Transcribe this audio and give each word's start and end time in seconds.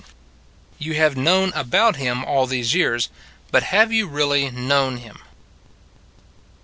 YOU 0.79 0.93
HAVE 0.95 1.15
KNOWN 1.15 1.51
ABOUT 1.53 1.97
HIM 1.97 2.25
ALL 2.25 2.47
THESE 2.47 2.73
YEARS: 2.73 3.09
BUT 3.51 3.61
HAVE 3.61 3.91
YOU 3.91 4.07
REALLY 4.07 4.49
KNOWN 4.49 4.97
HIM? 4.97 5.19